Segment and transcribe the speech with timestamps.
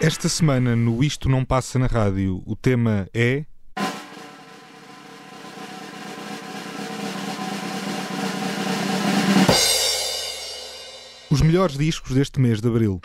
[0.00, 3.44] Esta semana no Isto Não Passa na Rádio, o tema é.
[11.30, 13.00] Os melhores discos deste mês de abril.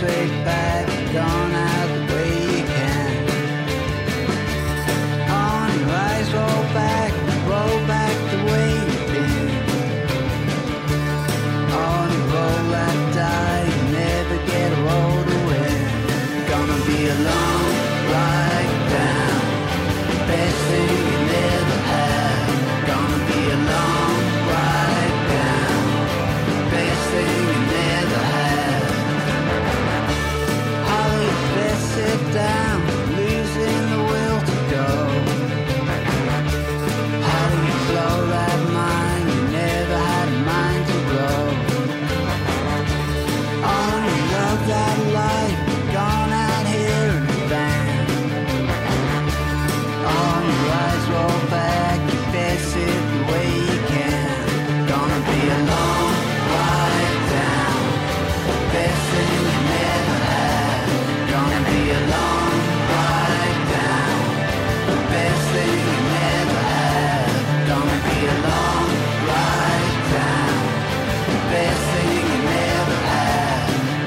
[0.00, 0.69] straight back.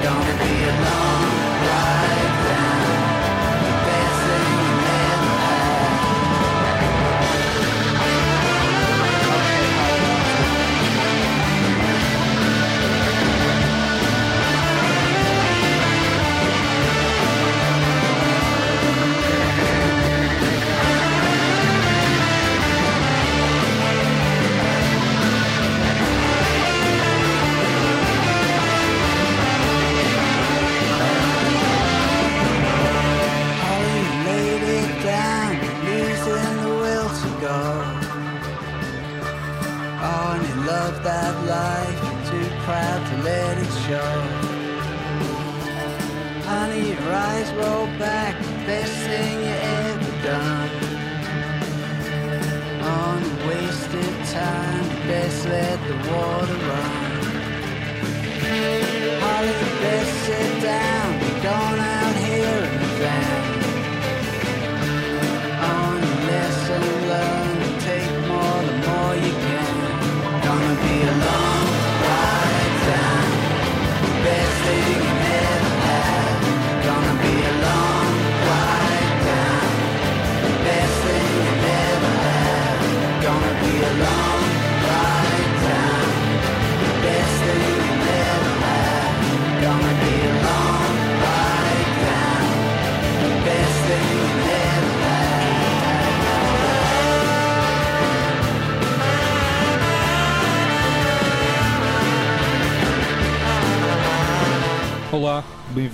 [0.04, 0.43] down and down.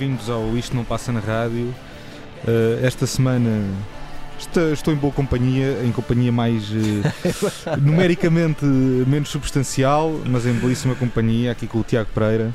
[0.01, 1.75] bem-vindos ao Isto Não Passa na Rádio.
[2.43, 3.51] Uh, esta semana
[4.39, 6.77] estou, estou em boa companhia, em companhia mais uh,
[7.79, 12.51] numericamente menos substancial, mas em belíssima companhia, aqui com o Tiago Pereira.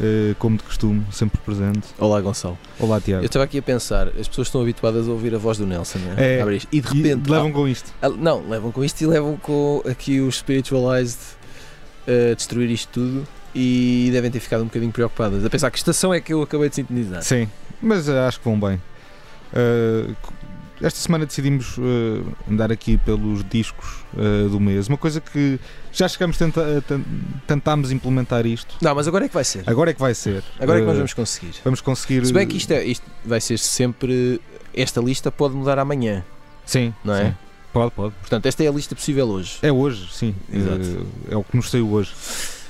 [0.00, 1.86] Uh, como de costume, sempre presente.
[1.96, 2.58] Olá, Gonçalo.
[2.80, 3.22] Olá, Tiago.
[3.22, 6.00] Eu estava aqui a pensar, as pessoas estão habituadas a ouvir a voz do Nelson,
[6.00, 6.40] não é?
[6.40, 7.28] é e de repente.
[7.28, 7.92] E levam ah, com isto.
[8.02, 11.20] Ah, não, levam com isto e levam com aqui o Spiritualized
[12.08, 15.44] a destruir isto tudo e devem ter ficado um bocadinho preocupadas.
[15.44, 17.22] A pensar que estação é que eu acabei de sintonizar.
[17.22, 17.48] Sim,
[17.80, 18.80] mas eh, acho que vão bem.
[19.52, 20.14] Uh,
[20.82, 25.60] esta semana decidimos uh, andar aqui pelos discos uh, do mês, uma coisa que
[25.92, 26.82] já chegamos tenta,
[27.46, 28.76] tentarmos implementar isto.
[28.80, 29.62] Não, mas agora é que vai ser.
[29.66, 30.42] Agora é que vai ser.
[30.58, 31.54] Agora é que nós vamos conseguir.
[31.64, 32.24] Vamos conseguir.
[32.24, 34.40] Se bem que isto, é, isto vai ser sempre.
[34.72, 36.24] Esta lista pode mudar amanhã.
[36.64, 36.94] Sim.
[37.04, 37.26] Não é?
[37.26, 37.34] Sim.
[37.72, 38.14] Pode, pode.
[38.14, 39.58] Portanto, esta é a lista possível hoje.
[39.62, 40.34] É hoje, sim.
[40.52, 41.06] Exato.
[41.30, 42.12] É o que nos saiu hoje.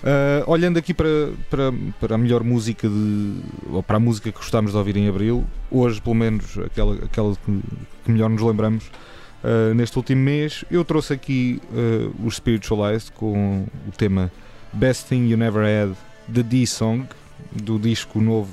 [0.02, 1.08] Ah, olhando aqui para,
[1.50, 3.34] para, para a melhor música de.
[3.70, 7.34] ou para a música que gostámos de ouvir em Abril, hoje, pelo menos, aquela, aquela
[7.36, 8.90] que, melhor nos lembramos,
[9.44, 14.32] ah, neste último mês, eu trouxe aqui ah, os Spiritualized com o tema
[14.72, 15.94] Best Thing You Never Had,
[16.32, 17.06] The D-Song,
[17.52, 18.52] do disco novo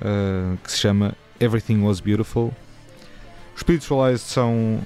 [0.00, 2.52] ah, que se chama Everything Was Beautiful.
[3.54, 4.80] Os Spiritualized são.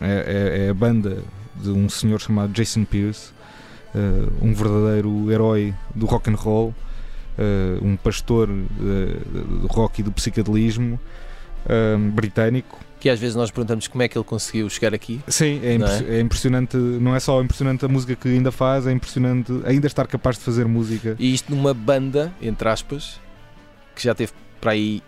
[0.00, 1.22] é, é- é a banda
[1.56, 3.32] de um senhor chamado Jason Pierce,
[3.94, 6.74] eh, um verdadeiro herói do rock and roll,
[7.38, 9.16] eh, um pastor eh,
[9.60, 10.98] do rock e do psicadelismo
[12.12, 12.78] britânico.
[13.00, 15.20] Que às vezes nós perguntamos como é que ele conseguiu chegar aqui.
[15.28, 16.76] Sim, é, Não impressi- é impressionante.
[16.76, 20.42] Não é só impressionante a música que ainda faz, é impressionante ainda estar capaz de
[20.44, 21.14] fazer música.
[21.18, 23.20] E isto numa banda, entre aspas,
[23.94, 25.02] que já teve para aí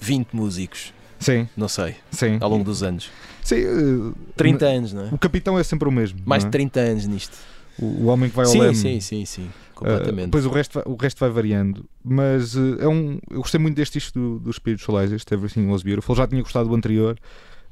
[0.00, 2.38] 20 músicos, Sim, não sei, sim.
[2.40, 3.10] ao longo dos anos.
[3.42, 5.08] Sim, eh, 30 anos, não é?
[5.12, 6.18] O capitão é sempre o mesmo.
[6.24, 6.58] Mais não de é?
[6.58, 7.36] 30 anos nisto.
[7.82, 8.74] O, o homem que vai ao Sim, leme.
[8.76, 9.42] sim, sim, sim.
[9.44, 10.26] Uh, Completamente.
[10.26, 11.84] depois o resto, vai, o resto vai variando.
[12.04, 15.82] Mas uh, é um, eu gostei muito deste disco do, do Spiritualize, este Everything Was
[15.82, 16.14] Beautiful.
[16.14, 17.18] Já tinha gostado do anterior.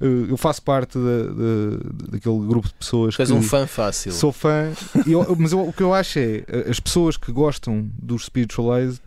[0.00, 4.10] Uh, eu faço parte da, da- daquele grupo de pessoas és que um fã fácil.
[4.12, 4.72] sou fã.
[5.06, 9.02] eu- mas eu- o que eu acho é uh, as pessoas que gostam dos Spiritualized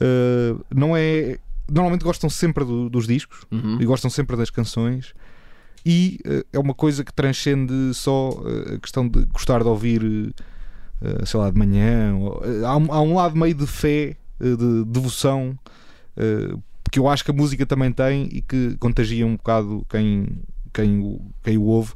[0.00, 1.38] uh, não é.
[1.70, 3.78] Normalmente gostam sempre do- dos discos Uhum.
[3.80, 5.14] e gostam sempre das canções.
[5.84, 8.30] E eh, é uma coisa que transcende só
[8.68, 10.34] eh, a questão de gostar de ouvir,
[11.02, 12.14] eh, sei lá, de manhã.
[12.16, 15.58] ou- há, um, há um lado meio de fé, de devoção,
[16.90, 20.26] que eu acho que a música também tem e que contagia um bocado quem,
[20.72, 21.92] quem, o, quem o ouve,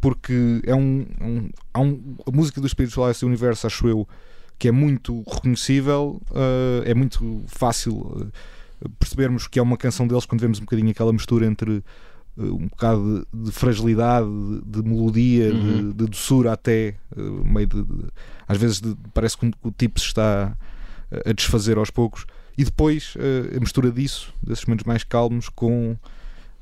[0.00, 4.06] porque é um, um- há um- a música do Spiritualize Universo, acho eu,
[4.58, 6.20] que é muito reconhecível,
[6.84, 8.30] é muito fácil
[8.98, 11.82] percebermos que é uma canção deles quando vemos um bocadinho aquela mistura entre
[12.38, 14.26] um bocado de, de fragilidade,
[14.64, 15.88] de, de melodia, Uhum.
[15.90, 17.84] de, de doçura até, eh, meio de,
[18.46, 18.80] às vezes
[19.12, 20.56] parece que o tipo se está
[21.10, 22.26] eh, a desfazer aos poucos,
[22.56, 25.96] e depois eh, a mistura disso, desses momentos mais calmos, com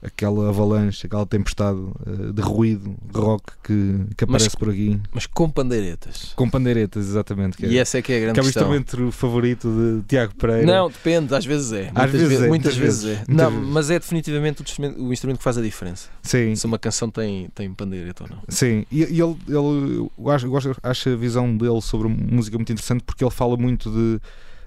[0.07, 3.73] aquela avalanche, aquela tempestade eh, de ruído rock que,
[4.17, 6.33] que Mas- aparece por aqui, Mas com pandeiretas.
[6.37, 7.65] com pandeiretas, exatamente.
[7.67, 10.35] É, E essa é que é a grande que é o instrumento favorito de Tiago
[10.37, 10.65] Pereira.
[10.67, 11.91] Não, depende, às vezes é.
[11.93, 13.33] Muitas, vezes ve- é, muitas vezes, vezes, é.
[13.33, 16.09] Não, mas é definitivamente o instrumento, o instrumento que faz a diferença.
[16.23, 18.39] Sim, Se uma canção tem, tem pandeireta ou não.
[18.49, 22.73] Sim, e, e ele, ele eu acho, eu acho a visão dele sobre música muito
[22.73, 24.21] interessante porque ele fala muito de,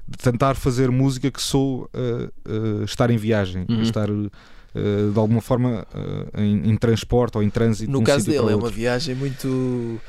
[0.07, 2.51] de tentar fazer música que sou uh,
[2.81, 3.81] uh, estar em viagem, Uhum.
[3.81, 4.30] estar uh,
[4.74, 7.88] de alguma forma uh, em, em transporte ou em trânsito.
[7.88, 10.00] de No um caso dele, é uma viagem muito.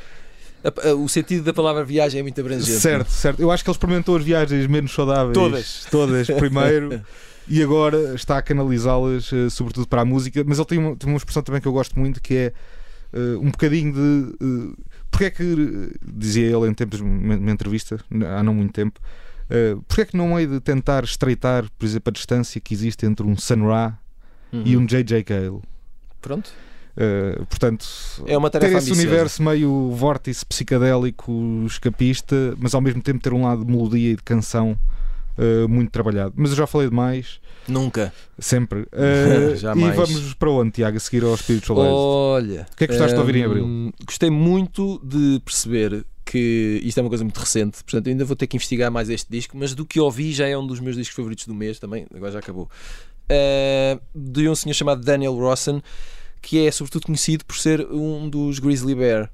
[0.99, 2.79] O sentido da palavra viagem é muito abrangente.
[2.79, 3.41] Certo, certo.
[3.41, 5.33] Eu acho que ele experimentou as viagens menos saudáveis.
[5.33, 5.87] Todas.
[5.91, 7.01] Todas, primeiro.
[7.49, 10.45] e agora está a canalizá-las, eh, sobretudo para a música.
[10.47, 12.53] Mas ele tem uma, tem uma expressão também que eu gosto muito que é
[13.13, 14.45] eh, um bocadinho de.
[14.45, 14.77] Uh,
[15.11, 17.99] porque é que, eh, dizia ele em tempos, numa numa entrevista,
[18.37, 19.01] há não muito tempo,
[19.51, 23.05] uh, porque é que não hei de tentar estreitar, por exemplo, a distância que existe
[23.05, 23.99] entre um Sun Ra
[24.53, 24.63] Uhum.
[24.65, 25.23] e um J.J.
[25.25, 25.61] Cale?
[26.21, 26.53] Pronto.
[26.97, 27.87] Uh, portanto,
[28.27, 29.09] É uma ter tarefa esse ambiciosa.
[29.09, 31.33] universo meio vórtice psicadélico,
[31.67, 34.77] escapista, mas ao mesmo tempo ter um lado de melodia e de canção
[35.39, 36.35] uh, muito trabalhado.
[36.37, 38.13] Mas eu já falei demais, Nunca.
[38.39, 38.81] sempre.
[38.81, 40.97] Uh, e vamos para onde, Tiago?
[40.97, 41.95] A seguir ao Spiritualized?
[41.95, 42.67] Olha.
[42.73, 43.95] O que é que gostaste de ouvir em hum, abril?
[44.05, 48.47] Gostei muito de perceber que isto é uma coisa muito recente, portanto ainda vou ter
[48.47, 51.17] que investigar mais este disco, mas do que ouvi já é um dos meus discos
[51.17, 52.71] favoritos do mês também, agora já acabou.
[53.31, 55.81] Uh, de um senhor chamado Daniel Rawson,
[56.43, 59.31] que é sobretudo conhecido por ser um dos Grizzly Bear.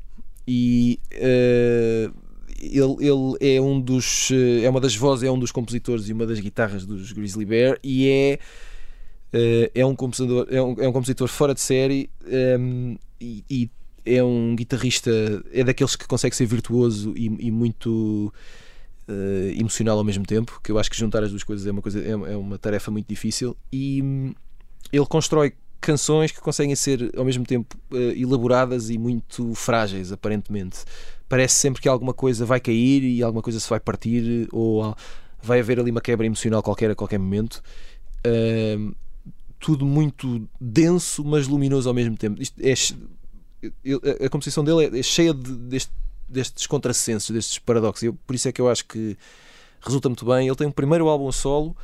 [0.46, 2.26] E uh,
[2.60, 6.12] ele, ele é um dos uh, é uma das vozes, é um dos compositores e
[6.12, 8.38] uma das guitarras dos Grizzly Bear e é
[9.34, 12.10] uh, é um compositor é um, é um compositor fora de série
[12.58, 13.70] um, e, e
[14.04, 15.10] é um guitarrista
[15.52, 18.32] é daqueles que consegue ser virtuoso e, e muito
[19.08, 21.82] uh, emocional ao mesmo tempo que eu acho que juntar as duas coisas é uma
[21.82, 24.34] coisa é, é uma tarefa muito difícil e hum,
[24.92, 30.78] ele constrói canções que conseguem ser ao mesmo tempo uh, elaboradas e muito frágeis aparentemente.
[31.28, 34.96] Parece sempre que alguma coisa vai cair e alguma coisa se vai partir ou
[35.42, 37.62] vai haver ali uma quebra emocional qualquer a qualquer momento.
[38.26, 38.92] Hum,
[39.58, 42.40] tudo muito denso mas luminoso ao mesmo tempo.
[42.42, 42.74] Isto é
[44.24, 45.92] a composição dele é, é cheia de- deste-
[46.28, 49.16] destes contrassensos destes paradoxos Eu- por isso é que eu acho que
[49.80, 51.76] resulta muito bem ele tem um primeiro álbum solo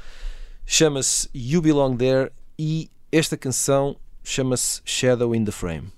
[0.66, 5.88] chama-se You Belong There e esta canção chama-se Shadow in the Frame.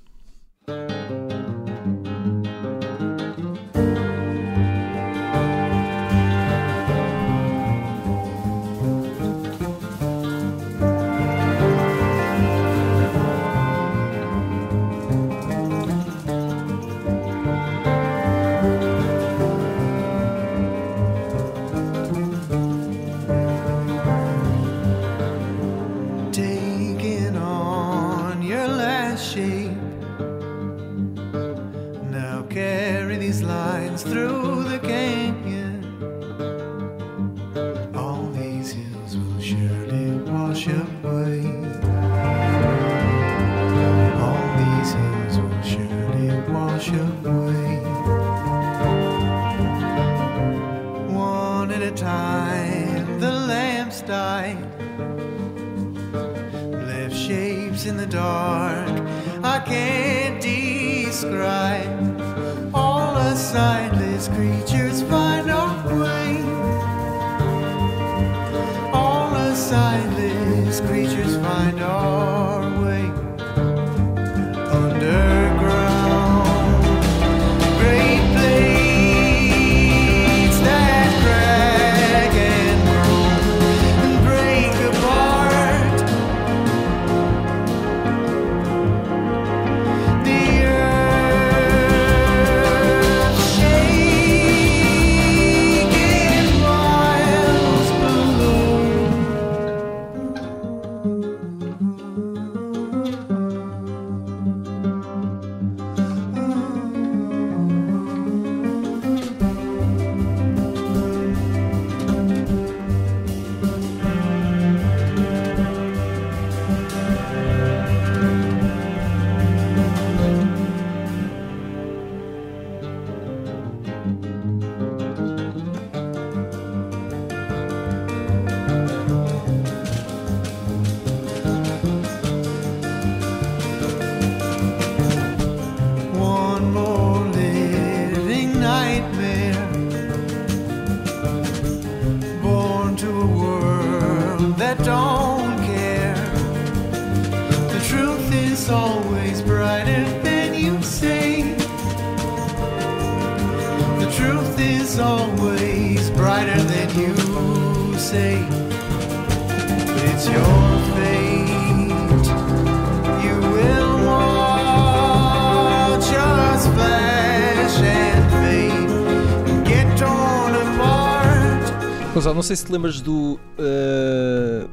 [172.25, 173.39] Gonçalo, não sei se te lembras do.
[173.59, 174.67] eh,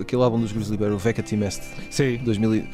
[0.00, 2.16] aquele álbum dos Grizzly Bear, o Veca Timest, Sim.
[2.24, 2.56] 2000.
[2.56, 2.68] e-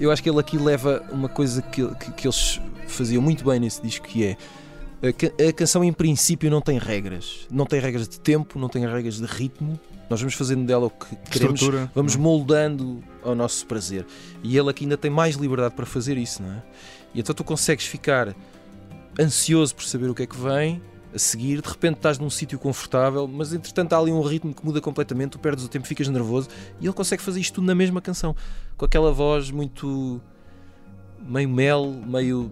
[0.00, 2.58] Eu acho que ele aqui leva uma coisa que, que, que eles
[2.88, 4.36] faziam muito bem nesse disco, que é.
[5.06, 7.46] A, ca- a canção em princípio não tem regras.
[7.50, 9.78] Não tem regras de tempo, não tem regras de ritmo.
[10.08, 11.90] Nós vamos fazendo dela o que queremos, Estrutura.
[11.94, 14.06] vamos moldando ao nosso prazer.
[14.42, 16.62] E ele aqui ainda tem mais liberdade para fazer isso, não é?
[17.14, 18.34] E então tu consegues ficar
[19.20, 20.80] ansioso por saber o que é que vem
[21.14, 24.64] a seguir, de repente estás num sítio confortável, mas entretanto há ali um ritmo que
[24.64, 26.48] muda completamente, tu perdes o tempo, ficas nervoso
[26.80, 28.34] e ele consegue fazer isto tudo na mesma canção,
[28.76, 30.20] com aquela voz muito
[31.26, 32.50] meio mel, meio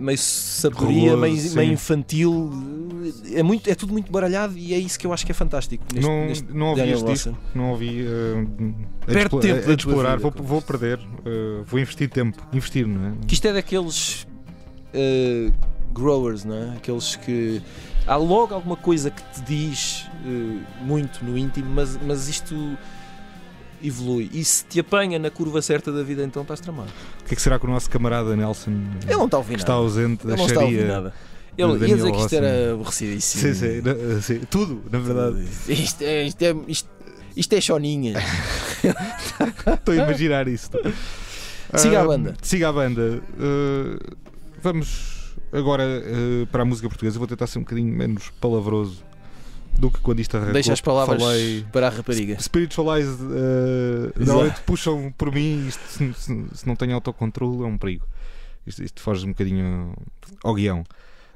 [0.00, 2.50] meio sabedoria, meio, meio infantil,
[3.32, 5.84] é, muito, é tudo muito baralhado e é isso que eu acho que é fantástico
[5.92, 8.02] neste, Não, neste não ouvi Daniel este disco, não ouvi.
[8.02, 12.40] Uh, a, Perde tempo a- a explorar, vida, vou, vou perder, uh, vou investir tempo.
[12.52, 13.12] Investir, não é?
[13.26, 14.26] Que isto é daqueles
[14.92, 15.50] eh,
[15.94, 16.76] growers, não é?
[16.76, 17.62] Aqueles que
[18.06, 22.76] há logo alguma coisa que te diz eh, muito no íntimo, mas, mas isto
[23.82, 24.30] evolui.
[24.32, 26.88] E se te apanha na curva certa da vida, então estás tramado.
[27.20, 28.70] O que é que será que o nosso camarada Nelson,
[29.06, 29.82] Ele não está a ouvir está nada.
[29.84, 30.94] ausente, não está a ouvir acharia.
[30.94, 31.14] nada.
[31.56, 33.42] Ele ia dizer que isto era aborrecidíssimo.
[33.42, 35.46] Sim, sim, na- sim, tudo, na verdade.
[35.68, 36.88] Isto é, isto é, isto,
[37.36, 38.14] isto é choninha.
[39.74, 40.68] Estou a imaginar isso.
[41.76, 42.34] Siga a Ah, banda.
[42.42, 43.22] Siga a banda.
[43.38, 44.16] Uh,
[44.62, 45.13] vamos
[45.54, 47.18] agora uh, para a música portuguesa.
[47.18, 49.02] Vou tentar ser um bocadinho menos palavroso
[49.78, 50.54] do que quando isto arrancou.
[50.54, 51.64] Deixa as palavras Falei...
[51.72, 52.38] para a rapariga.
[52.40, 54.24] Spiritualized uh, Exato.
[54.24, 55.66] normalmente puxam por mim.
[55.66, 58.06] Isto, se, se- se não tem autocontrole, é um perigo.
[58.66, 59.94] Isto, isto foge um bocadinho
[60.42, 60.80] ao guião.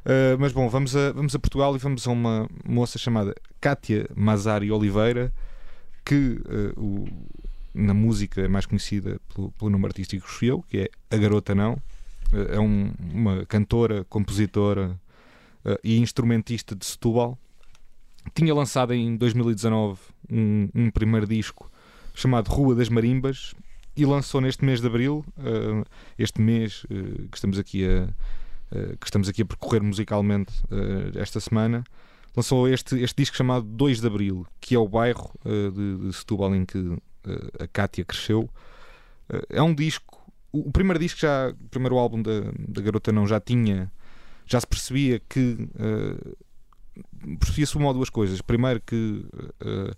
[0.05, 4.09] Uh, mas bom, vamos a, vamos a Portugal e vamos a uma moça chamada Kátia
[4.15, 5.33] Mazari Oliveira,
[6.05, 6.41] que
[6.77, 7.09] uh, o-
[7.75, 11.55] na música é mais conhecida pelo, pelo nome artístico que escolheu, que é A Garota
[11.55, 11.77] Não.
[12.33, 14.99] Uh, é um- uma cantora, compositora
[15.65, 17.39] uh, e instrumentista de Setúbal.
[18.35, 19.99] Tinha lançado em 2019
[20.31, 21.71] um, um primeiro disco
[22.15, 23.55] chamado Rua das Marimbas
[23.97, 25.85] e lançou neste mês de Abril, eh,
[26.19, 28.09] este mês eh, que estamos aqui a
[28.71, 31.83] eh, que estamos aqui a percorrer musicalmente eh, esta semana,
[32.37, 36.13] lançou este, este disco chamado 2 de Abril, que é o bairro eh, de, de
[36.13, 36.79] Setúbal em que
[37.25, 38.49] eh, a Cátia cresceu.
[39.31, 40.18] Eh, é um disco,
[40.53, 43.91] o, primeiro disco já, o primeiro álbum da, da Garota Não já tinha,
[44.47, 46.35] já se percebia que eh,
[47.39, 48.41] percebia-se uma ou duas coisas.
[48.41, 49.27] Primeiro que
[49.61, 49.95] eh,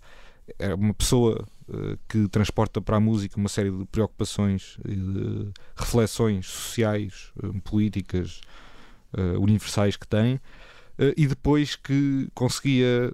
[0.59, 5.51] era uma pessoa eh, que transporta para a música uma série de preocupações e de
[5.75, 7.31] reflexões sociais,
[7.63, 8.41] políticas,
[9.39, 10.39] universais que tem,
[11.17, 13.11] e depois que conseguia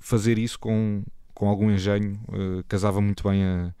[0.00, 2.18] fazer isso com, com algum engenho,
[2.66, 3.72] casava muito bem a-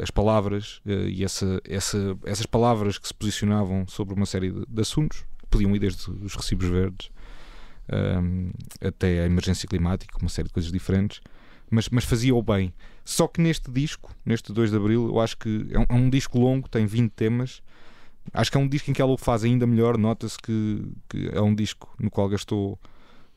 [0.00, 4.64] as palavras eh, e essa, essa- essas palavras que se posicionavam sobre uma série de,
[4.68, 7.10] de assuntos, podiam ir desde os recibos verdes
[7.88, 11.20] ehm, até a emergência climática, uma série de coisas diferentes,
[11.70, 12.72] mas, mas fazia-o bem.
[13.04, 16.10] Só que neste disco, neste 2 de Abril, eu acho que é um, é um
[16.10, 17.62] disco longo, tem 20 temas.
[18.32, 19.96] Acho que é um disco em que ela o faz ainda melhor.
[19.96, 22.78] Nota-se que, que é um disco no qual gastou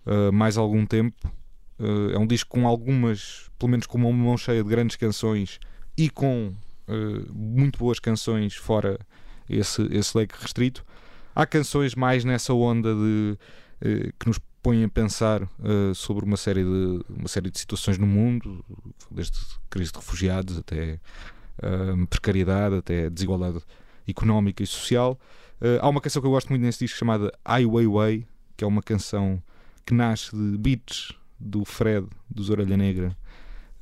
[0.06, 1.32] uh, mais algum tempo.
[1.80, 5.60] Uh, é um disco com algumas, pelo menos com uma mão cheia de grandes canções
[5.98, 6.54] e com
[6.88, 9.00] uh, muito boas canções fora
[9.50, 10.86] esse, esse leque restrito.
[11.36, 13.38] Há canções mais nessa onda de
[13.82, 17.98] uh, que nos põem a pensar uh, sobre uma série, de, uma série de situações
[17.98, 18.64] no mundo,
[19.12, 19.38] desde
[19.70, 21.00] crise de refugiados até
[22.10, 23.60] precariedade, até desigualdade
[24.08, 25.20] económica e social.
[25.80, 28.26] Há uma canção que eu gosto muito nesse disco chamada Ai Weiwei,
[28.58, 29.42] que é uma canção
[29.86, 33.16] que nasce de beats do Fred, dos Orelha Negra,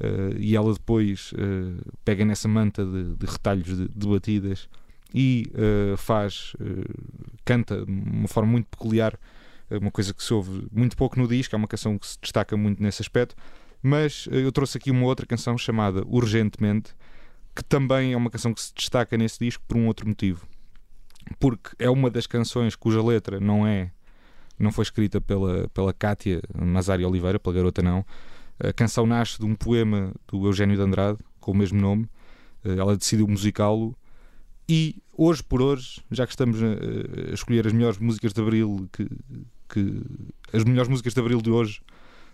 [0.01, 4.67] uh, e ela depois uh, pega nessa manta de, de retalhos de, de batidas
[5.13, 6.53] e uh, faz,
[7.46, 9.17] canta de uma forma muito peculiar
[9.70, 12.58] uma coisa que se ouve muito pouco no disco, é uma canção que se destaca
[12.58, 13.36] muito nesse aspecto,
[13.81, 16.93] mas eu trouxe aqui uma outra canção chamada Urgentemente,
[17.55, 20.46] que também é uma canção que se destaca nesse disco por um outro motivo.
[21.39, 23.91] Porque é uma das canções cuja letra não é
[24.62, 28.05] não foi escrita pela, pela Cátia Mazari Oliveira, pela garota não.
[28.63, 32.07] A canção nasce de um poema do Eugénio de Andrade, com o mesmo nome.
[32.64, 33.96] Eh, Ela decidiu musicá-lo
[34.70, 39.07] e hoje por hoje, já que estamos a, escolher as melhores músicas de Abril que,
[39.68, 40.01] que
[40.53, 41.81] as melhores músicas de Abril de hoje,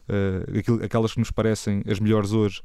[0.08, 2.62] uh, aquelas que nos parecem as melhores hoje,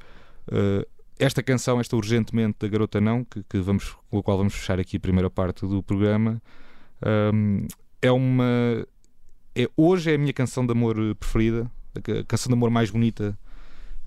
[0.48, 0.87] uh,
[1.18, 4.78] esta canção, esta urgentemente da Garota Não, que, que vamos, com a qual vamos fechar
[4.78, 6.42] aqui a primeira parte do programa,
[7.32, 7.66] um,
[8.00, 8.87] é uma.
[9.54, 13.38] É, hoje é a minha canção de amor preferida, a canção de amor mais bonita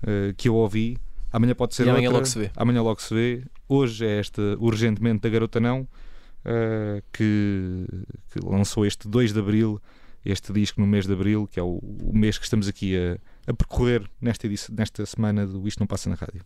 [0.02, 0.96] uh, que eu ouvi.
[1.32, 2.50] Amanhã pode ser e amanhã outra, logo se vê.
[2.56, 3.44] Amanhã logo se vê.
[3.68, 7.86] Hoje é esta urgentemente da Garota Não, uh, que,
[8.30, 9.80] que, lançou este 2 de Abril,
[10.24, 13.18] este disco no mês de Abril, que é o, o mês que estamos aqui a,
[13.50, 16.42] a percorrer nesta, nesta semana do Isto Não Passa na Rádio.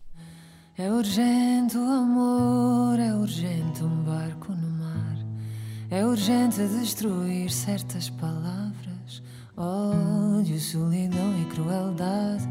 [0.77, 5.17] É urgente o amor, é urgente um barco no mar,
[5.89, 9.21] é urgente destruir certas palavras,
[9.55, 12.47] ódio, solidão e crueldade,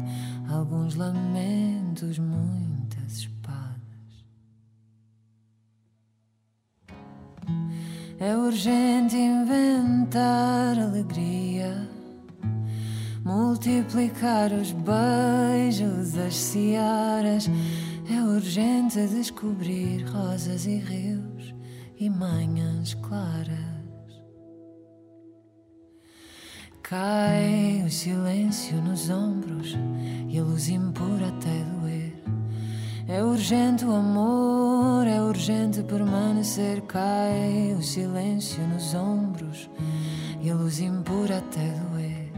[0.51, 3.71] alguns lamentos, muitas espadas.
[8.19, 11.89] É urgente inventar alegria,
[13.23, 17.49] multiplicar os beijos, as searas.
[18.09, 21.55] É urgente descobrir rosas e rios
[21.97, 23.70] e manhãs claras.
[26.91, 29.77] Cai o silêncio nos ombros
[30.27, 32.21] e a luz impura até doer.
[33.07, 36.81] É urgente o amor, é urgente permanecer.
[36.81, 39.69] Cai o silêncio nos ombros
[40.41, 42.29] e a luz impura até doer.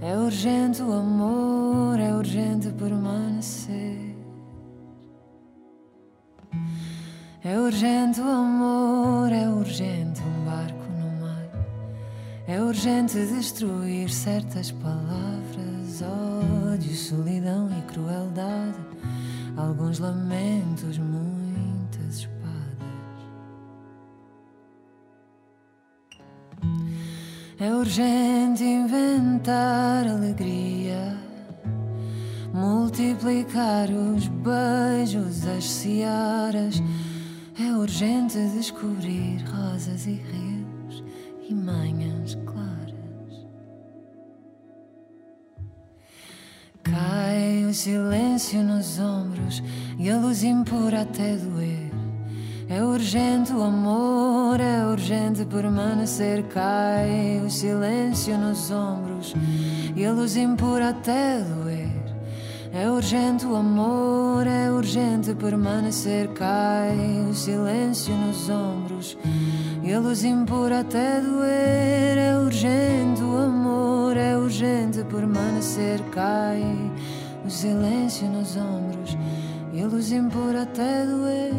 [0.00, 4.16] É urgente o amor, é urgente permanecer.
[7.42, 9.95] É urgente o amor, é urgente
[12.76, 16.02] urgente destruir certas palavras,
[16.70, 18.76] ódio, solidão e crueldade.
[19.56, 22.36] Alguns lamentos, muitas espadas.
[27.58, 31.16] É urgente inventar alegria,
[32.52, 36.82] multiplicar os beijos, as searas.
[37.58, 41.02] É urgente descobrir rosas e rios
[41.48, 42.36] e manhãs
[46.90, 49.60] Cai o silêncio nos ombros
[49.98, 51.90] e a luz impura até doer.
[52.68, 56.44] É urgente o amor, é urgente permanecer.
[56.44, 59.34] Cai o silêncio nos ombros
[59.96, 61.65] e a luz impura até doer.
[62.78, 66.28] É urgente o amor, é urgente permanecer.
[66.34, 66.94] Cai
[67.26, 69.16] o silêncio nos ombros
[69.82, 72.18] e a luz impura até doer.
[72.18, 76.02] É urgente o amor, é urgente permanecer.
[76.10, 76.62] Cai
[77.46, 79.16] o silêncio nos ombros
[79.72, 81.54] e a luz impura até doer.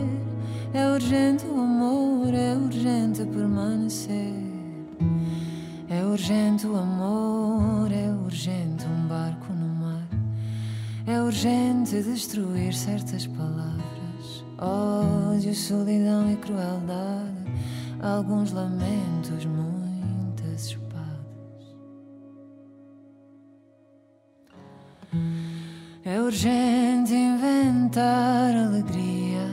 [0.72, 4.36] É urgente o amor, é urgente permanecer.
[5.90, 9.67] É urgente o amor, é urgente um barco no.
[11.08, 14.44] É urgente destruir certas palavras.
[14.58, 17.48] Ódio, solidão e crueldade.
[18.02, 21.08] Alguns lamentos, muitas espadas.
[26.04, 29.48] É urgente inventar alegria.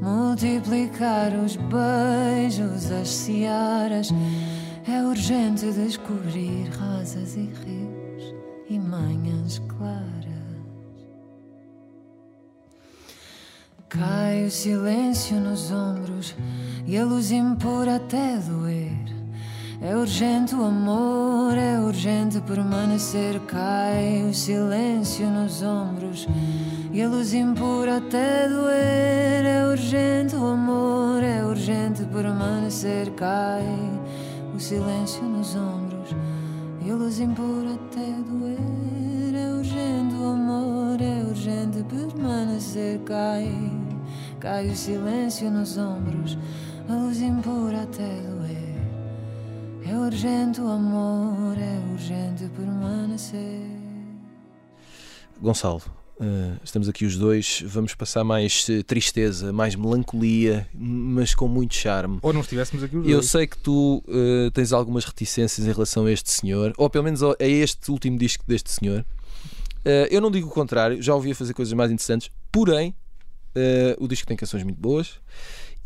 [0.00, 4.08] Multiplicar os beijos, as searas.
[4.88, 8.34] É urgente descobrir rosas e rios
[8.70, 9.97] e manhãs claras.
[13.88, 16.36] Cai o silêncio nos ombros
[16.86, 18.92] e a luz impura até doer.
[19.80, 23.40] É urgente o amor, é urgente permanecer.
[23.46, 26.28] Cai o silêncio nos ombros
[26.92, 29.46] e a luz impura até doer.
[29.46, 33.10] É urgente o amor, é urgente permanecer.
[33.12, 33.64] Cai
[34.54, 36.10] o silêncio nos ombros
[36.84, 39.34] e a luz impura até doer.
[39.34, 42.98] É urgente o amor, é urgente permanecer.
[43.06, 43.77] Cai,
[44.40, 46.38] cai o silêncio nos ombros,
[46.88, 48.78] a luz impura até doer.
[49.86, 53.66] É urgente o amor, é urgente permanecer.
[55.40, 55.82] Gonçalo,
[56.20, 57.62] eh, estamos aqui os dois.
[57.66, 62.18] Vamos passar mais eh, tristeza, mais melancolia, mas com muito charme.
[62.22, 63.26] Ou não estivéssemos aqui os Eu dois.
[63.30, 67.22] sei que tu eh, tens algumas reticências em relação a este senhor, ou pelo menos
[67.22, 69.04] a este último disco deste senhor.
[69.84, 72.94] Eh, eu não digo o contrário, já ouvi fazer coisas mais interessantes, porém,
[73.54, 75.18] eh, o disco tem canções muito boas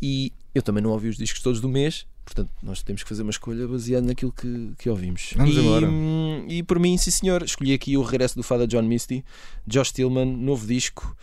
[0.01, 3.21] e eu também não ouvi os discos todos do mês, portanto, nós temos que fazer
[3.23, 5.33] uma escolha baseada naquilo que, que ouvimos.
[5.35, 5.87] Vamos e, embora.
[5.87, 9.23] hum, e por mim, sim senhor, escolhi aqui o regresso do fada John Misty,
[9.65, 11.15] Josh Tillman, novo disco,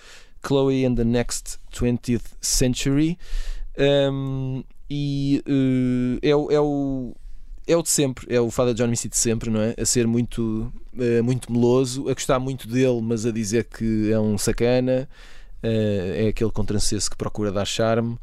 [0.46, 3.18] Chloe and the Next 20th Century.
[3.78, 5.42] Um, e
[6.22, 7.14] eh, é, o- é o.
[7.66, 9.76] É o de sempre, é o fada John Misty de sempre, não é?
[9.78, 14.18] A ser muito, eh, muito meloso, a gostar muito dele, mas a dizer que é
[14.18, 15.08] um sacana,
[15.62, 18.18] é aquele contrancesso que procura dar charme,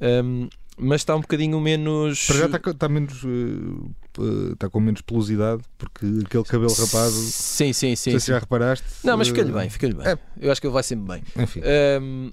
[0.00, 0.48] Um,
[0.80, 2.24] mas está um bocadinho menos.
[2.28, 3.14] Para já está, está menos.
[3.24, 3.88] eh,
[4.20, 7.10] eh, está com menos pelosidade, porque aquele cabelo rapado.
[7.10, 8.10] Sim, sim, Não sim.
[8.12, 8.32] sei se sim.
[8.32, 8.86] já reparaste.
[9.02, 10.06] Não, mas eh, fica-lhe bem, fica-lhe bem.
[10.06, 10.18] é.
[10.40, 11.42] Eu acho que ele vai sempre bem.
[11.42, 11.60] Enfim,
[12.00, 12.32] Um,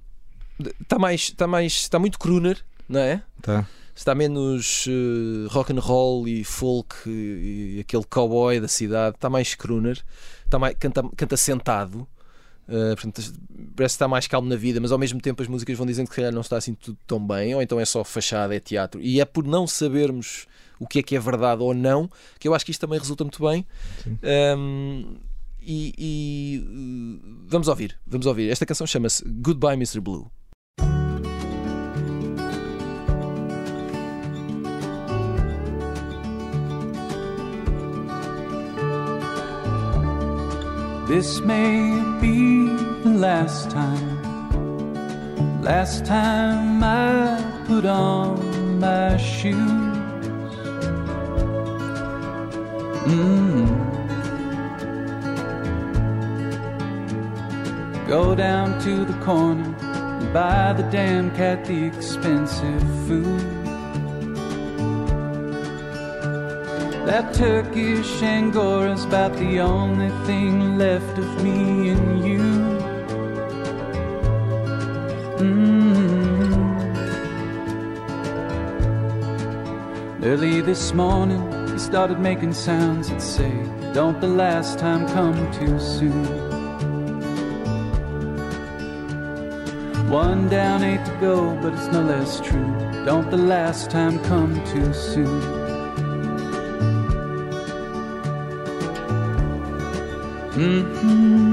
[0.79, 3.21] Está mais, está mais, está muito crooner, não é?
[3.41, 3.67] tá.
[3.95, 9.15] Está menos eh, rock and roll e folk e, e aquele cowboy da cidade.
[9.15, 10.01] Está mais crooner,
[10.45, 12.07] está mais, canta, canta sentado.
[12.67, 13.21] Eh, portanto,
[13.75, 16.07] parece que está mais calmo na vida, mas ao mesmo tempo as músicas vão dizendo
[16.07, 18.59] que se calhar não está assim tudo tão bem, ou então é só fachada, é
[18.59, 18.99] teatro.
[19.01, 20.47] E é por não sabermos
[20.79, 23.23] o que é que é verdade ou não que eu acho que isto também resulta
[23.23, 23.65] muito bem.
[24.57, 25.15] Um,
[25.61, 28.49] e, e, uh, vamos ouvir, vamos ouvir.
[28.49, 29.99] Esta canção chama-se Goodbye Mr.
[29.99, 30.29] Blue.
[41.07, 42.65] This may be
[43.03, 49.55] the last time, last time I put on my shoes.
[53.05, 53.67] Mm.
[58.07, 63.64] Go down to the corner and buy the damn cat the expensive food.
[67.05, 72.39] That Turkish Angora's about the only thing left of me and you.
[75.37, 75.75] Mm.
[80.23, 83.53] Early this morning, he started making sounds that say,
[83.93, 86.25] Don't the last time come too soon.
[90.09, 92.65] One down, eight to go, but it's no less true.
[93.05, 95.64] Don't the last time come too soon.
[100.55, 101.44] Mm-hmm.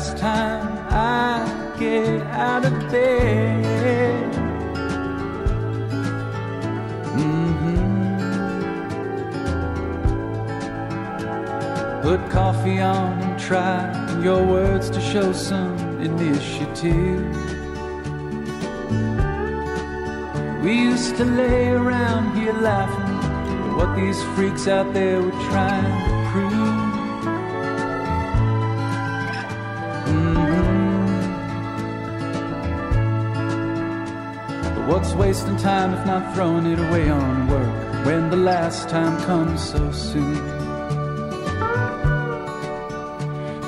[0.00, 4.32] Last time I get out of bed.
[7.16, 7.76] Mhm.
[12.02, 13.76] Put coffee on and try
[14.24, 17.22] your words to show some initiative.
[20.62, 23.18] We used to lay around here laughing
[23.64, 26.19] at what these freaks out there were trying
[35.00, 39.60] what's wasting time if not throwing it away on work when the last time comes
[39.62, 40.36] so soon?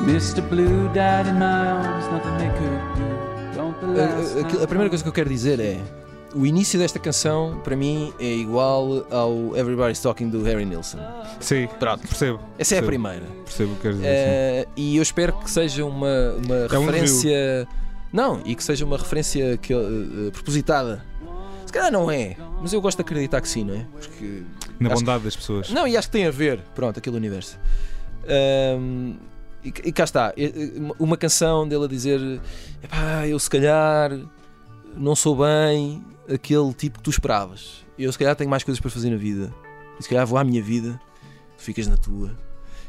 [0.05, 0.43] Mr.
[0.51, 3.55] Blue died in my arms, nothing they could do.
[3.55, 5.81] Don't the last A, a- time a primeira coisa que eu quero dizer é
[6.35, 10.99] o início desta canção para mim é igual ao Everybody's Talking do Harry Nilsson.
[11.41, 12.07] Sim, Pronto.
[12.07, 12.41] percebo.
[12.59, 13.23] Essa é a percebo, primeira.
[13.45, 14.09] Percebo o que queres dizer.
[14.11, 17.69] Eh, e eu espero que seja uma, uma É um referência.
[18.13, 21.05] não, e que seja uma referência que, eh, eh, propositada.
[21.73, 23.87] Se calhar não é, mas eu gosto de acreditar que sim, não é?
[23.93, 24.43] Porque.
[24.79, 25.71] Na bondade das pessoas.
[25.71, 27.59] Não, e acho que tem a ver, pronto, aquele universo.
[28.29, 29.15] Ahm,
[29.65, 30.35] e, e cá está,
[30.99, 32.21] uma- canção dele a dizer:
[33.27, 34.11] eu se calhar
[34.95, 37.87] não sou bem aquele tipo que tu esperavas.
[37.99, 39.51] Eu se calhar tenho mais coisas para fazer na vida.
[39.99, 41.01] E se calhar vou à minha vida,
[41.57, 42.37] tu ficas na tua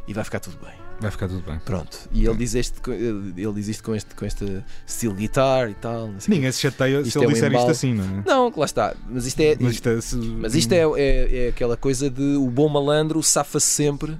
[0.05, 0.82] e vai ficar tudo bem.
[1.03, 1.59] Vai ficar tudo bem.
[1.65, 2.09] Pronto.
[2.11, 6.09] E ele diz, este, ele diz isto com este, com este estilo guitar e tal.
[6.27, 7.71] Ninguém se chateia Isto se é ele um disser isto embalo.
[7.71, 8.23] assim, não é?
[8.25, 8.95] Não, lá está.
[9.09, 9.57] Mas isto é.
[9.59, 13.21] Mas isto é, se- Mas isto é, é, é aquela coisa de o bom malandro
[13.21, 14.17] safa-se sempre.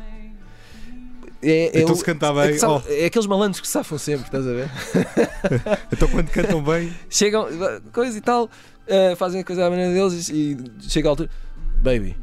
[1.42, 2.92] É, é Então se cantar é, bem, que sabe- oh.
[2.92, 4.70] é aqueles malandros que safam sempre, estás a ver?
[5.92, 7.48] Então quando cantam bem, Chegam,
[7.92, 8.50] coisa e tal,
[8.88, 11.30] eh, fazem a coisa à maneira deles e chega a altura,
[11.82, 12.16] baby,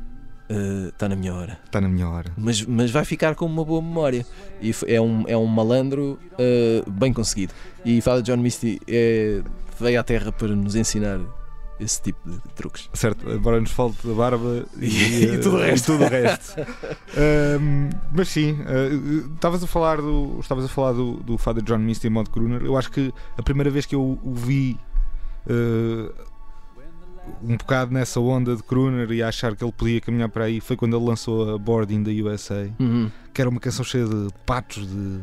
[0.89, 1.59] está na minha hora.
[1.65, 2.33] está na minha hora.
[2.37, 4.27] Mas, mas vai ficar com uma boa memória.
[4.61, 7.53] E é um, é um malandro eh, bem conseguido.
[7.85, 9.43] E Father John Misty é,
[9.79, 11.21] veio à Terra para nos ensinar
[11.79, 12.91] esse tipo de truques.
[12.93, 15.93] Certo, agora nos falta a barba e, E tudo o eh, resto.
[15.93, 16.61] tudo o resto.
[17.17, 18.91] Ahm, mas sim, eh,
[19.35, 22.63] estavas a falar do estavas a falar do, do Father John Misty em modo crooner.
[22.63, 24.79] Eu acho que a primeira vez que eu o vi
[25.49, 26.13] eh,
[27.43, 30.61] um bocado nessa onda de crooner e a achar que ele podia caminhar para aí
[30.61, 32.69] foi quando ele lançou a Boarding da USA,
[33.33, 35.19] que era uma canção cheia de patos de,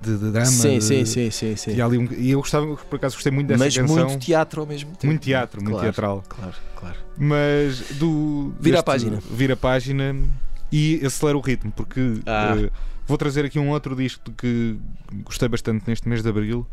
[0.00, 0.46] de, de drama.
[0.46, 1.74] Sim, de- sim, sim, sim, sim.
[1.76, 4.08] E, ali um- e eu gostava, por acaso gostei muito dessa Mas canção.
[4.08, 5.06] muito teatro ao mesmo tempo.
[5.06, 6.24] Muito teatro, muito Claro, teatral.
[6.28, 6.96] Claro, claro.
[7.16, 8.52] Mas do.
[8.60, 9.18] Vira a deste- página.
[9.30, 10.16] Vira a página
[10.70, 12.54] e acelera o ritmo, porque Ah.
[12.58, 12.70] eh,
[13.06, 14.76] vou trazer aqui um outro disco que
[15.24, 16.66] gostei bastante neste mês de Abril.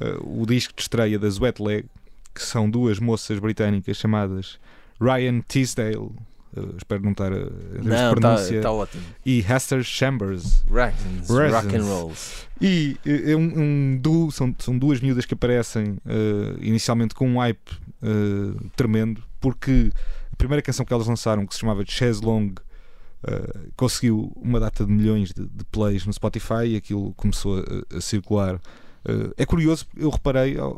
[0.00, 1.84] eh, o disco de estreia das Wet Leg,
[2.38, 4.58] que são duas moças britânicas chamadas
[5.00, 6.10] Ryan Teasdale.
[6.56, 8.60] eh, espero não estar a, Não, está pronúncia.
[8.62, 9.02] tá ótimo.
[9.24, 10.64] E Hester Chambers.
[10.70, 12.46] Rackens, rock and rolls.
[12.60, 13.52] E eh, é um,
[13.94, 17.70] um duo, são, são duas miúdas que aparecem eh, inicialmente com um hype
[18.02, 19.90] eh, tremendo, porque
[20.32, 22.52] a primeira canção que elas lançaram, que se chamava Chaz Long,
[23.76, 28.00] conseguiu uma data de milhões de, de plays no Spotify e aquilo começou a, a
[28.00, 28.60] circular.
[29.04, 30.76] Eh, é curioso, eu reparei ao-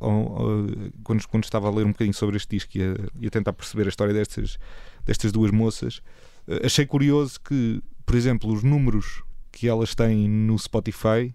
[1.02, 3.52] quando, quando estava a ler um bocadinho sobre este disco e a, e a tentar
[3.52, 4.58] perceber a história destas,
[5.04, 6.02] destas duas moças,
[6.46, 11.34] eh, achei curioso que, por exemplo, os números que elas têm no Spotify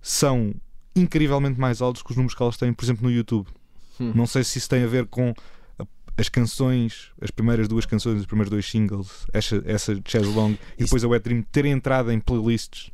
[0.00, 0.54] são
[0.94, 3.46] incrivelmente mais altos que os números que elas têm, por exemplo, no YouTube.
[4.00, 4.12] Hum.
[4.14, 5.34] Não sei se isso tem a ver com
[6.16, 10.54] as canções, as primeiras duas canções, os primeiros dois singles, essa, essa Chaz Long e
[10.54, 12.90] Isso- depois a Wet Dream terem entrado em playlists.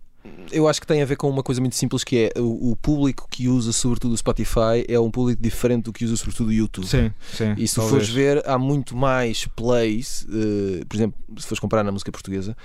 [0.52, 2.76] Eu acho que tem a ver com uma coisa muito simples que é o, o
[2.76, 6.52] público que usa sobretudo o Spotify é um público diferente do que usa sobretudo o
[6.52, 6.86] YouTube.
[6.86, 7.54] Sim, sim.
[7.56, 7.90] E se talvez.
[7.90, 12.56] fores ver, há muito mais plays, eh, por exemplo, se fores comparar na música portuguesa,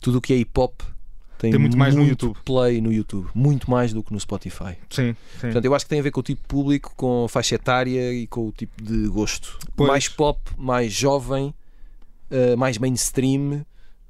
[0.00, 0.80] tudo o que é hip hop
[1.38, 2.36] tem, Tem muito mais no YouTube.
[2.44, 4.76] play no YouTube, muito mais do que no Spotify.
[4.90, 5.40] Sim, sim.
[5.40, 7.54] Portanto, eu acho que tem a ver com o tipo de público, com a faixa
[7.54, 9.56] etária e com o tipo de gosto.
[9.76, 9.88] Pois.
[9.88, 11.54] Mais pop, mais jovem,
[12.28, 13.64] eh, mais mainstream,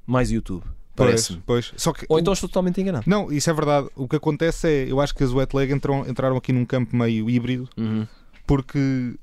[0.07, 0.63] mais YouTube.
[0.99, 1.43] Pois, Parece-me.
[1.45, 1.73] pois.
[1.77, 3.03] Só que Ou então estou totalmente enganado.
[3.07, 3.87] Não, isso é verdade.
[3.95, 6.95] O que acontece é, eu acho que as Wet Leg entram, entraram aqui num campo
[6.95, 8.05] meio híbrido, Uhum.
[8.45, 8.77] porque,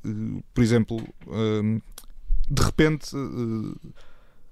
[0.05, 1.81] eh, por exemplo, hum,
[2.51, 3.91] de repente, eh,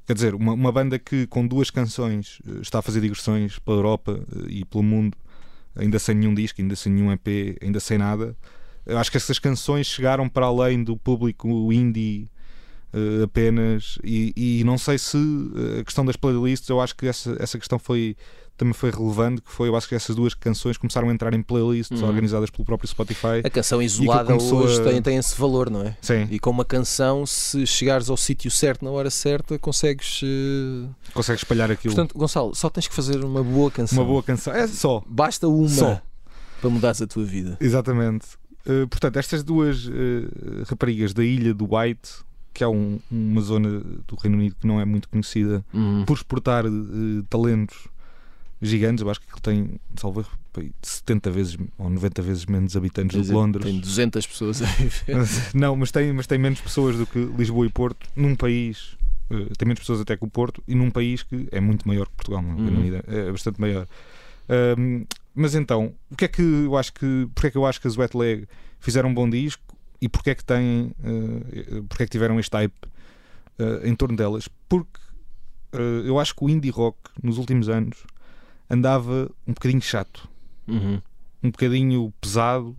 [0.06, 3.76] quer dizer, uma, uma banda que com duas canções eh, está a fazer digressões pela
[3.78, 5.16] Europa e pelo mundo,
[5.76, 8.36] ainda sem nenhum disco, ainda sem nenhum EP, ainda sem nada,
[8.86, 12.28] eu acho que essas canções chegaram para além do público indie.
[12.94, 17.06] Eh, apenas e, e não sei se eh, a questão das playlists eu acho que
[17.06, 18.16] essa, essa questão foi
[18.56, 21.42] também foi relevante que foi eu acho que essas duas canções começaram a entrar em
[21.42, 22.06] playlists Uhum.
[22.06, 25.96] organizadas pelo próprio Spotify A canção isolada hoje a- tem, tem esse valor, não é?
[26.00, 30.20] sim E com uma canção, se chegares ao sítio certo na hora certa, consegues.
[30.22, 33.98] eh, consegue espalhar aquilo Portanto, Gonçalo, só tens que fazer uma boa canção.
[33.98, 35.68] uma boa canção é só Basta uma.
[35.68, 36.00] Só.
[36.60, 37.56] para mudares a tua vida.
[37.60, 38.26] Exatamente.
[38.66, 39.90] Uh, portanto, estas duas uh,
[40.66, 42.08] raparigas da ilha do White,
[42.54, 43.68] que é um- uma zona
[44.06, 46.04] do Reino Unido que não é muito conhecida Uhum.
[46.06, 47.76] por exportar uh, talentos
[48.62, 52.74] gigantes, eu acho que ele tem, salvo erro, pai, 70 vezes ou 90 vezes menos
[52.76, 53.64] habitantes do que Londres.
[53.66, 55.16] Tem 200 pessoas a viver.
[55.54, 58.96] Não, mas tem, mas tem menos pessoas do que Lisboa e Porto num país.
[59.30, 62.06] eh, tem menos pessoas até que o Porto e num país que é muito maior
[62.06, 62.44] que Portugal, é?
[62.46, 62.66] Uhum.
[62.78, 63.86] Unido é bastante maior.
[64.48, 67.80] Ahm, mas então, o que é que eu acho que porque é que eu acho
[67.80, 68.46] que as Wet Leg
[68.78, 69.62] fizeram um bom disco
[70.04, 72.74] e porque é que têm eh, porque é que tiveram este hype
[73.58, 74.48] eh, em torno delas?
[74.68, 75.00] Porque
[75.72, 77.98] eh, eu acho que o indie rock nos últimos anos
[78.70, 80.28] andava um bocadinho chato
[80.66, 81.00] Uhum.
[81.42, 82.76] um bocadinho pesado,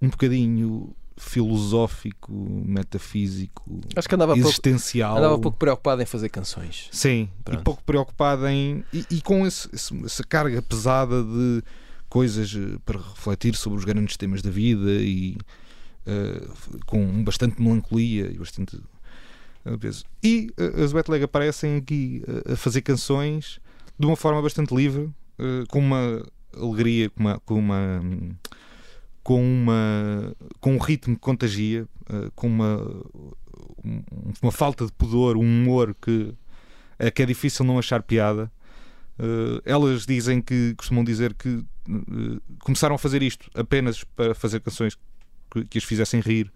[0.00, 2.32] um bocadinho filosófico,
[2.64, 5.16] metafísico, Acho que andava pouco, existencial.
[5.18, 6.88] andava pouco preocupado em fazer canções.
[6.92, 7.60] Sim, Pronto.
[7.60, 8.84] e pouco preocupado em.
[8.92, 9.68] E, e com esse-
[10.04, 11.62] essa carga pesada de
[12.08, 15.36] coisas eh, para refletir sobre os grandes temas da vida e
[16.08, 16.46] eh,
[16.86, 18.80] com bastante melancolia e bastante
[19.64, 20.04] eh, peso.
[20.22, 23.60] E eh, as Wet Leg aparecem aqui a fazer canções
[23.98, 25.10] de uma forma bastante livre,
[25.68, 26.22] com uma
[26.56, 27.40] alegria, com uma.
[27.40, 28.02] Com uma
[29.22, 31.86] com, uma, com um ritmo que contagia,
[32.34, 32.76] com uma,
[33.84, 34.02] um-
[34.40, 36.32] uma falta de pudor, um humor que
[36.98, 38.50] é que é difícil não achar piada.
[39.66, 41.62] Elas dizem que costumam dizer que
[42.60, 44.96] começaram a fazer isto apenas para fazer canções
[45.50, 46.50] que, que as fizessem rir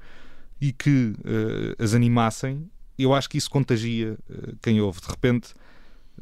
[0.60, 2.70] e que eh, as animassem.
[2.98, 5.00] Eu acho que isso contagia eh, quem ouve.
[5.00, 5.54] De repente,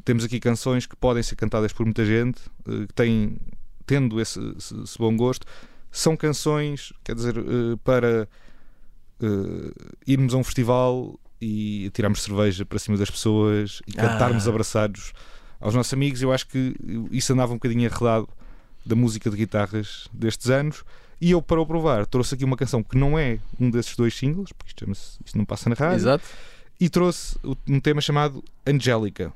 [0.05, 3.37] temos aqui canções que podem ser cantadas por muita gente, eh, que têm,
[3.85, 5.45] tendo esse, esse- esse bom gosto,
[5.91, 7.35] são canções, quer dizer,
[7.83, 8.27] para
[10.07, 14.49] irmos a um festival e tirarmos cerveja para cima das pessoas e cantarmos Ah.
[14.49, 15.13] abraçados
[15.59, 16.21] aos nossos amigos.
[16.21, 16.75] Eu acho que
[17.11, 18.27] isso andava um bocadinho arredado
[18.85, 20.83] da música de guitarras destes anos.
[21.21, 24.13] E eu, para o provar, trouxe aqui uma canção que não é um desses dois
[24.17, 26.23] singles, porque isto, chama-se- isto não passa na rádio, Exato.
[26.79, 27.37] e trouxe
[27.69, 29.31] um tema chamado Angélica.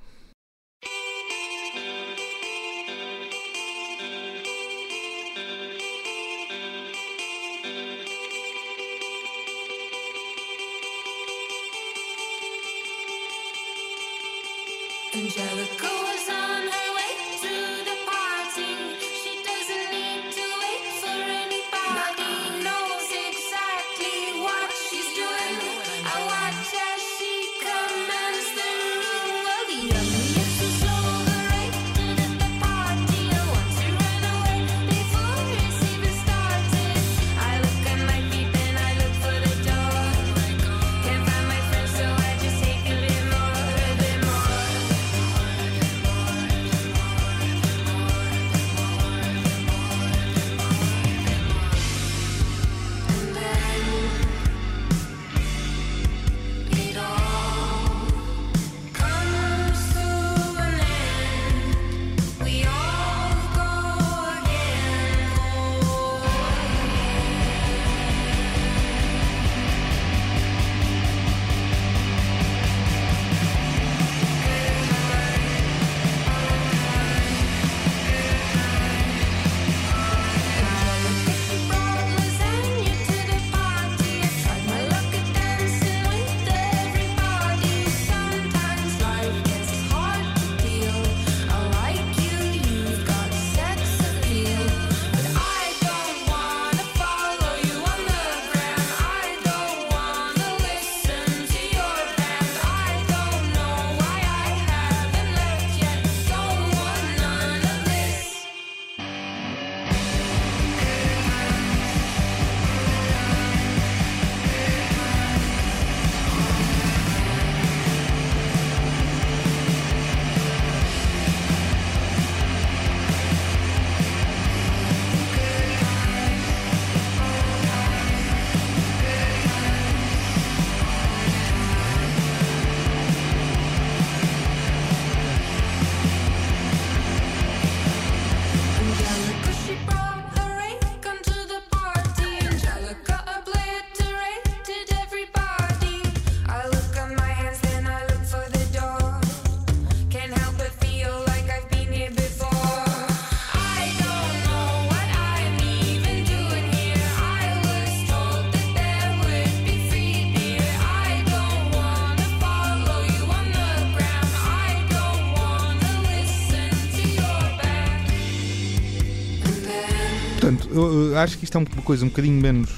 [171.55, 172.69] Isto é uma coisa um bocadinho menos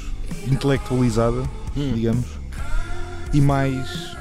[0.47, 1.41] intelectualizada,
[1.75, 1.91] Hum.
[1.95, 2.25] digamos,
[3.33, 4.15] e mais.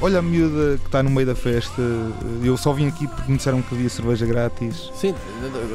[0.00, 1.82] Olha a miúda que está no meio da festa.
[2.42, 4.90] Eu só vim aqui porque me disseram que havia cerveja grátis.
[4.94, 5.12] Sim,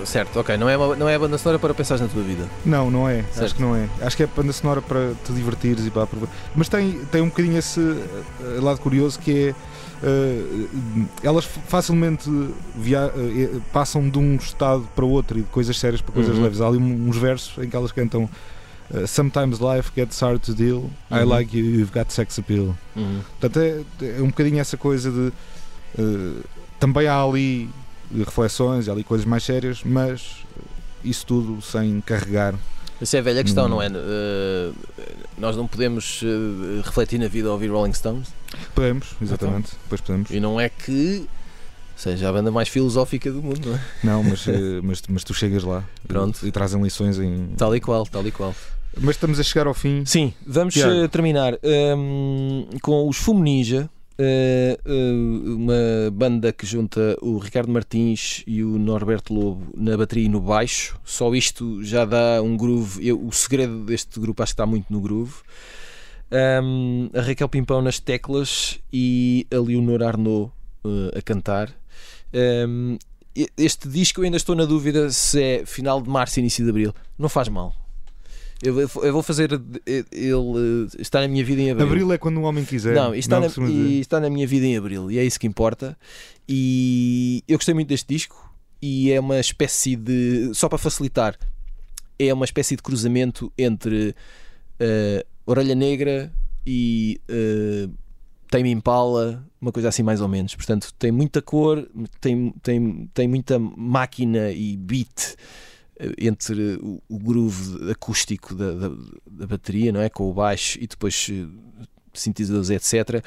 [0.06, 0.56] certo, ok.
[0.56, 2.48] Não é, uma, não é a banda sonora para pensar na tua vida.
[2.66, 3.24] Não, não é.
[3.24, 3.44] Certo.
[3.44, 3.90] Acho que não é.
[4.02, 6.34] Acho que é banda sonora para te divertires e para aproveitar.
[6.56, 9.56] Mas tem, tem um bocadinho esse eh, lado curioso que é.
[10.04, 10.68] Eh,
[11.24, 12.30] elas facilmente
[12.76, 16.44] via- eh, passam de um estado para outro e de coisas sérias para coisas Uhum.
[16.44, 16.60] leves.
[16.62, 18.30] Há ali uns versos em que elas cantam
[18.94, 20.90] eh, Sometimes life gets hard to deal.
[21.10, 21.30] I Uhum.
[21.30, 22.76] like you, you've got sex appeal.
[23.40, 25.32] Portanto, é, é um bocadinho essa coisa de.
[26.80, 27.70] também há ali
[28.26, 30.44] reflexões, há ali coisas mais sérias, mas
[31.04, 32.56] isso tudo sem carregar.
[33.04, 33.70] Essa é a velha questão, Hum.
[33.70, 33.88] não é?
[33.90, 34.74] Uh,
[35.38, 38.30] nós não podemos uh, refletir na vida ao ouvir Rolling Stones
[38.74, 39.72] Podemos, exatamente.
[39.84, 40.32] Depois podemos.
[40.32, 41.28] e não é que
[41.96, 43.82] seja a banda mais filosófica do mundo, não é?
[44.04, 46.40] Não, mas, eh, mas, mas tu chegas lá Pronto.
[46.44, 47.50] e, e trazem lições em.
[47.58, 48.56] Tal e qual, tal e qual.
[49.00, 50.04] Mas estamos a chegar ao fim.
[50.06, 50.92] Sim, vamos Tiago.
[51.04, 51.54] uh, terminar
[51.98, 53.90] um, com os Fumo Ninja.
[54.20, 60.26] Uh, uh, uma banda que junta o Ricardo Martins e o Norberto Lobo na bateria
[60.26, 61.00] e no baixo.
[61.04, 63.06] Só isto já dá um groove.
[63.08, 65.34] Eu- o segredo deste grupo acho que está muito no groove.
[66.32, 70.52] Um, a Raquel Pimpão nas teclas e a Leonor Arnaud
[70.84, 71.72] uh, a cantar.
[72.68, 72.98] Um,
[73.58, 76.94] este disco eu ainda estou na dúvida se é final de março, início de abril.
[77.18, 77.76] Não faz mal.
[78.64, 79.50] Eu, eu vou fazer
[79.86, 81.88] ele uh, está na minha vida em abril.
[81.88, 82.96] Abril é quando um homem quiser.
[82.96, 85.48] Não, está, Não, na, e está na minha vida em abril e é isso que
[85.48, 85.98] importa.
[86.48, 90.52] E eu gostei muito deste disco e é uma espécie de.
[90.54, 91.38] Só para facilitar,
[92.18, 94.16] é uma espécie de cruzamento entre
[94.80, 96.32] eh, Orelha Negra
[96.66, 97.92] e uh,
[98.50, 100.56] Tame Impala, uma coisa assim mais ou menos.
[100.56, 101.88] Portanto, tem muita cor,
[102.22, 105.38] tem, tem, tem muita máquina e beat eh,
[106.18, 108.90] entre o, groove acústico da, da,
[109.30, 110.10] da bateria, não é?
[110.10, 111.46] Com o baixo e depois eh,
[112.14, 113.24] sintetizadores, etc.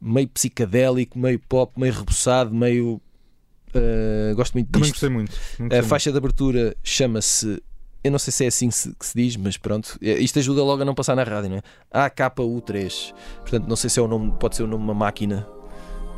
[0.00, 3.00] Meio psicadélico, meio pop, meio rebuçado, meio.
[3.74, 4.94] eh, gosto muito Também disto.
[4.94, 5.32] gostei muito.
[5.56, 7.62] Também A gostei faixa de abertura chama-se.
[8.04, 9.96] Eu não sei se é assim que se, que se diz, mas pronto.
[10.02, 11.62] É, Isto ajuda logo a não passar na rádio, não é?
[12.10, 13.14] AKU3.
[13.42, 15.46] Portanto, não sei se é o nome, pode ser o nome de uma máquina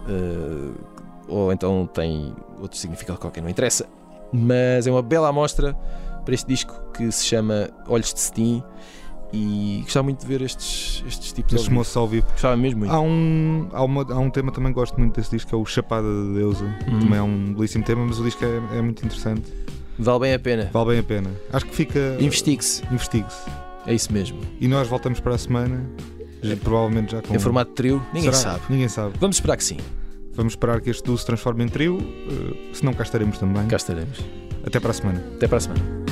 [0.08, 0.72] eh,
[1.28, 3.86] ou então tem outro significado qualquer, não interessa.
[4.36, 5.74] Mas é uma bela amostra
[6.24, 8.62] para este disco que se chama Olhos de Cetim
[9.32, 11.78] e gostava muito de ver estes, estes tipos Estes vivo.
[11.78, 12.26] moços ao vivo.
[12.30, 12.92] Gostava mesmo muito.
[12.92, 15.58] Há um, há, uma, há um tema também que gosto muito desse disco, que é
[15.58, 16.64] o Chapada de Deusa.
[16.88, 17.00] Uhum.
[17.00, 19.52] Também é um belíssimo tema, mas o disco é, é muito interessante.
[19.98, 20.70] Vale bem a pena.
[20.72, 21.30] Vale bem a pena.
[21.52, 22.16] Acho que fica.
[22.20, 22.82] Investigue-se.
[22.90, 23.48] Investigue-se.
[23.86, 24.40] É isso mesmo.
[24.60, 25.84] E nós voltamos para a semana,
[26.42, 27.34] já- provavelmente já com.
[27.34, 28.52] Em formato de trio, ninguém Será?
[28.54, 28.64] sabe.
[28.70, 29.14] Ninguém sabe.
[29.20, 29.76] Vamos esperar que sim.
[30.34, 33.66] Vamos esperar que este duo se transforme em trio, eh, se não cá estaremos também.
[33.68, 34.18] Cá estaremos.
[34.66, 35.24] Até para a semana.
[35.36, 36.04] Até para a semana.